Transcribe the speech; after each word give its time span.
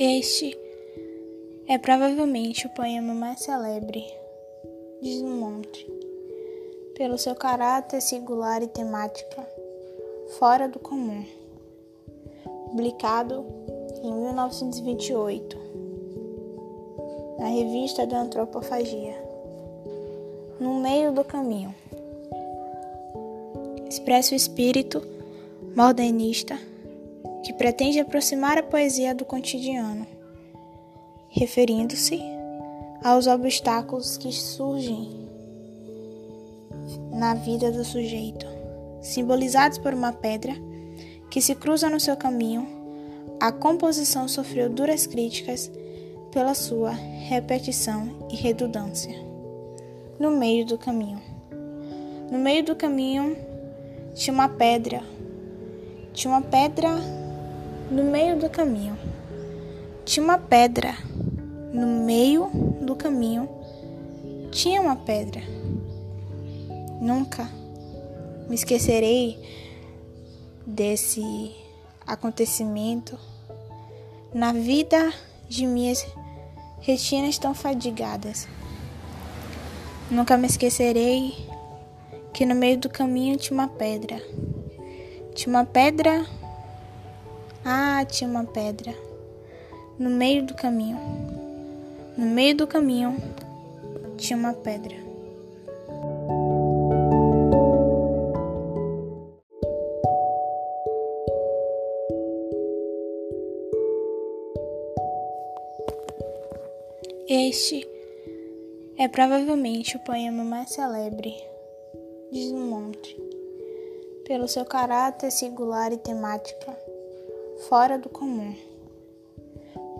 Este 0.00 0.56
é 1.66 1.76
provavelmente 1.76 2.68
o 2.68 2.70
poema 2.70 3.12
mais 3.12 3.40
celebre 3.40 4.06
de 5.02 5.18
Dumont, 5.18 5.90
pelo 6.94 7.18
seu 7.18 7.34
caráter 7.34 8.00
singular 8.00 8.62
e 8.62 8.68
temática 8.68 9.44
fora 10.38 10.68
do 10.68 10.78
comum. 10.78 11.24
Publicado 12.70 13.44
em 14.00 14.12
1928 14.12 15.58
na 17.40 17.48
revista 17.48 18.06
da 18.06 18.20
Antropofagia. 18.20 19.20
No 20.60 20.74
meio 20.74 21.10
do 21.10 21.24
caminho, 21.24 21.74
expressa 23.88 24.32
o 24.32 24.36
espírito 24.36 25.02
modernista 25.74 26.67
que 27.48 27.52
pretende 27.54 27.98
aproximar 27.98 28.58
a 28.58 28.62
poesia 28.62 29.14
do 29.14 29.24
cotidiano, 29.24 30.06
referindo-se 31.30 32.20
aos 33.02 33.26
obstáculos 33.26 34.18
que 34.18 34.30
surgem 34.30 35.26
na 37.10 37.32
vida 37.32 37.72
do 37.72 37.86
sujeito, 37.86 38.44
simbolizados 39.00 39.78
por 39.78 39.94
uma 39.94 40.12
pedra 40.12 40.54
que 41.30 41.40
se 41.40 41.54
cruza 41.54 41.88
no 41.88 41.98
seu 41.98 42.18
caminho. 42.18 42.68
A 43.40 43.50
composição 43.50 44.28
sofreu 44.28 44.68
duras 44.68 45.06
críticas 45.06 45.70
pela 46.30 46.52
sua 46.52 46.90
repetição 46.90 48.28
e 48.30 48.36
redundância. 48.36 49.14
No 50.20 50.32
meio 50.32 50.66
do 50.66 50.76
caminho. 50.76 51.22
No 52.30 52.38
meio 52.38 52.62
do 52.62 52.76
caminho 52.76 53.34
tinha 54.14 54.34
uma 54.34 54.50
pedra. 54.50 55.02
Tinha 56.12 56.30
uma 56.30 56.42
pedra 56.42 56.90
no 57.90 58.04
meio 58.04 58.38
do 58.38 58.48
caminho. 58.50 58.96
Tinha 60.04 60.24
uma 60.24 60.38
pedra. 60.38 60.94
No 61.72 61.86
meio 61.86 62.48
do 62.82 62.96
caminho 62.96 63.48
tinha 64.50 64.80
uma 64.80 64.96
pedra. 64.96 65.42
Nunca 67.00 67.48
me 68.48 68.54
esquecerei 68.54 69.38
desse 70.66 71.54
acontecimento 72.06 73.18
na 74.32 74.52
vida 74.52 75.12
de 75.48 75.66
minhas 75.66 76.06
retinas 76.80 77.38
tão 77.38 77.54
fadigadas. 77.54 78.48
Nunca 80.10 80.36
me 80.38 80.46
esquecerei 80.46 81.34
que 82.32 82.46
no 82.46 82.54
meio 82.54 82.78
do 82.78 82.88
caminho 82.88 83.36
tinha 83.36 83.58
uma 83.58 83.68
pedra. 83.68 84.20
Tinha 85.34 85.54
uma 85.54 85.64
pedra 85.64 86.26
ah, 87.64 88.04
tinha 88.04 88.28
uma 88.28 88.44
pedra 88.44 88.94
no 89.98 90.10
meio 90.10 90.46
do 90.46 90.54
caminho. 90.54 90.98
No 92.16 92.26
meio 92.26 92.56
do 92.56 92.66
caminho 92.66 93.16
tinha 94.16 94.38
uma 94.38 94.52
pedra. 94.52 94.94
Este 107.28 107.86
é 108.96 109.06
provavelmente 109.06 109.96
o 109.96 110.00
poema 110.00 110.42
mais 110.42 110.70
celebre 110.70 111.36
de 112.32 112.48
Dumont, 112.50 113.16
pelo 114.26 114.48
seu 114.48 114.64
caráter 114.64 115.30
singular 115.30 115.92
e 115.92 115.98
temática 115.98 116.87
Fora 117.68 117.98
do 117.98 118.08
Comum, 118.08 118.54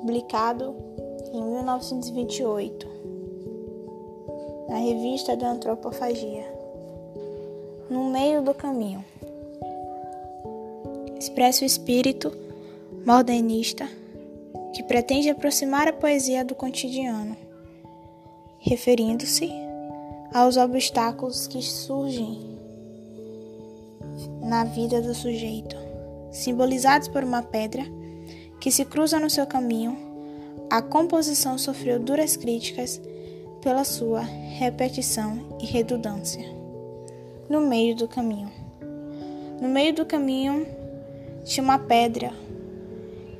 publicado 0.00 0.74
em 1.34 1.42
1928 1.42 2.88
na 4.70 4.78
revista 4.78 5.36
da 5.36 5.50
Antropofagia. 5.50 6.50
No 7.90 8.04
meio 8.04 8.40
do 8.40 8.54
caminho, 8.54 9.04
expressa 11.18 11.62
o 11.62 11.66
espírito 11.66 12.32
modernista 13.04 13.86
que 14.72 14.82
pretende 14.82 15.28
aproximar 15.28 15.88
a 15.88 15.92
poesia 15.92 16.42
do 16.42 16.54
cotidiano, 16.54 17.36
referindo-se 18.60 19.52
aos 20.32 20.56
obstáculos 20.56 21.46
que 21.46 21.60
surgem 21.60 22.58
na 24.40 24.64
vida 24.64 25.02
do 25.02 25.14
sujeito 25.14 25.87
simbolizados 26.30 27.08
por 27.08 27.24
uma 27.24 27.42
pedra 27.42 27.84
que 28.60 28.70
se 28.70 28.84
cruza 28.84 29.20
no 29.20 29.30
seu 29.30 29.46
caminho, 29.46 29.96
a 30.70 30.82
composição 30.82 31.56
sofreu 31.56 31.98
duras 31.98 32.36
críticas 32.36 33.00
pela 33.62 33.84
sua 33.84 34.20
repetição 34.20 35.56
e 35.60 35.66
redundância. 35.66 36.44
No 37.48 37.62
meio 37.62 37.94
do 37.96 38.06
caminho. 38.06 38.50
No 39.60 39.68
meio 39.68 39.94
do 39.94 40.04
caminho 40.04 40.66
tinha 41.44 41.64
uma 41.64 41.78
pedra. 41.78 42.32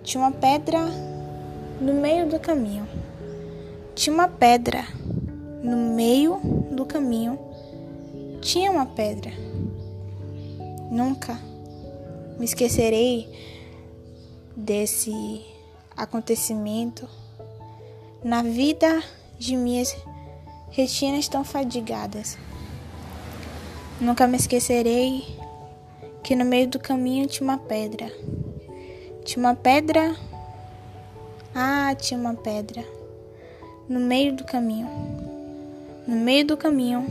Tinha 0.03 0.22
uma 0.22 0.32
pedra 0.32 0.78
no 1.81 1.94
meio 1.94 2.27
do 2.27 2.41
caminho. 2.41 2.88
Tinha 3.94 4.15
uma 4.15 4.28
pedra 4.28 4.84
no 5.62 5.77
meio 5.77 6.38
do 6.72 6.87
caminho. 6.87 7.38
Tinha 8.41 8.71
uma 8.71 8.87
pedra. 8.87 9.31
Nunca 10.91 11.47
me 12.38 12.44
esquecerei 12.44 13.28
desse 14.56 15.44
acontecimento 15.97 17.09
na 18.22 18.43
vida 18.43 19.03
de 19.38 19.56
minhas 19.56 19.97
retinas 20.71 21.28
tão 21.28 21.44
fadigadas. 21.44 22.38
Nunca 24.00 24.27
me 24.27 24.37
esquecerei 24.37 25.25
que 26.22 26.37
no 26.37 26.44
meio 26.44 26.69
do 26.69 26.78
caminho 26.78 27.27
tinha 27.27 27.48
uma 27.48 27.59
pedra. 27.59 28.13
Tinha 29.24 29.45
uma 29.45 29.54
pedra. 29.54 30.15
Ah, 31.54 31.95
tinha 31.95 32.18
uma 32.18 32.34
pedra. 32.34 32.84
No 33.89 33.98
meio 33.98 34.36
do 34.36 34.45
caminho. 34.45 34.89
No 36.07 36.16
meio 36.16 36.47
do 36.47 36.57
caminho 36.57 37.07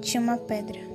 tinha 0.00 0.22
uma 0.22 0.36
pedra. 0.36 0.91